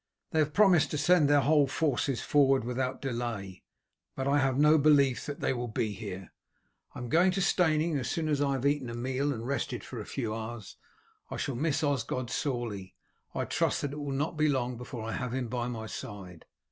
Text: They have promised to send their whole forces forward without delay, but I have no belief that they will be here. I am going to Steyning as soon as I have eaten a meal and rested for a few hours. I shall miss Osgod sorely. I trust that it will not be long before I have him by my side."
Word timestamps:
They 0.31 0.39
have 0.39 0.51
promised 0.51 0.89
to 0.89 0.97
send 0.97 1.29
their 1.29 1.41
whole 1.41 1.67
forces 1.67 2.21
forward 2.23 2.63
without 2.63 3.03
delay, 3.03 3.61
but 4.15 4.27
I 4.27 4.39
have 4.39 4.57
no 4.57 4.79
belief 4.79 5.27
that 5.27 5.41
they 5.41 5.53
will 5.53 5.67
be 5.67 5.91
here. 5.91 6.31
I 6.95 6.97
am 6.97 7.07
going 7.07 7.29
to 7.33 7.39
Steyning 7.39 7.99
as 7.99 8.09
soon 8.09 8.27
as 8.27 8.41
I 8.41 8.53
have 8.53 8.65
eaten 8.65 8.89
a 8.89 8.95
meal 8.95 9.31
and 9.31 9.45
rested 9.45 9.83
for 9.83 9.99
a 10.01 10.05
few 10.07 10.33
hours. 10.33 10.75
I 11.29 11.37
shall 11.37 11.53
miss 11.53 11.83
Osgod 11.83 12.31
sorely. 12.31 12.95
I 13.35 13.45
trust 13.45 13.83
that 13.83 13.93
it 13.93 13.99
will 14.01 14.11
not 14.15 14.37
be 14.37 14.49
long 14.49 14.75
before 14.75 15.03
I 15.03 15.11
have 15.11 15.35
him 15.35 15.49
by 15.49 15.67
my 15.67 15.85
side." 15.85 16.45